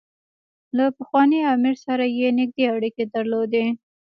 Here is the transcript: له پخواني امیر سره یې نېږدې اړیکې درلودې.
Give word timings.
له 0.77 0.85
پخواني 0.97 1.39
امیر 1.53 1.75
سره 1.85 2.05
یې 2.17 2.27
نېږدې 2.37 2.65
اړیکې 2.75 3.03
درلودې. 3.13 3.65